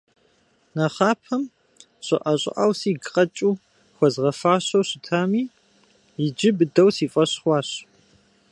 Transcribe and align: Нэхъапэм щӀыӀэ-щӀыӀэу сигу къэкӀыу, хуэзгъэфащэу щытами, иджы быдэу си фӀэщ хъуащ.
Нэхъапэм 0.75 1.43
щӀыӀэ-щӀыӀэу 2.05 2.71
сигу 2.79 3.03
къэкӀыу, 3.13 3.53
хуэзгъэфащэу 3.95 4.83
щытами, 4.89 5.43
иджы 6.23 6.49
быдэу 6.57 6.89
си 6.95 7.05
фӀэщ 7.13 7.31
хъуащ. 7.41 7.69